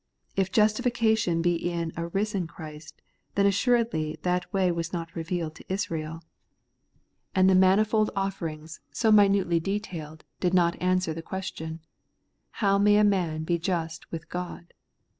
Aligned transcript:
If 0.35 0.51
justification 0.51 1.43
be 1.43 1.53
in 1.53 1.93
a 1.95 2.07
risen 2.07 2.47
Christ, 2.47 2.99
then 3.35 3.45
assuredly 3.45 4.17
that 4.23 4.51
way 4.51 4.71
was 4.71 4.91
not 4.91 5.15
revealed 5.15 5.53
to 5.57 5.65
Israel; 5.71 6.23
and 7.35 7.47
the 7.47 7.53
mani 7.53 7.83
Not 7.83 7.85
Faith, 7.85 7.85
hit 7.85 8.13
Christ. 8.13 8.13
121 8.41 8.63
fold 8.65 8.79
oflferings, 8.79 8.79
so 8.97 9.11
minutely 9.11 9.59
detailed, 9.59 10.25
did 10.39 10.55
not 10.55 10.81
answer 10.81 11.13
the 11.13 11.21
question, 11.21 11.81
How 12.49 12.79
may 12.79 13.03
man 13.03 13.43
be 13.43 13.59
just 13.59 14.11
with 14.11 14.27
God 14.27 14.73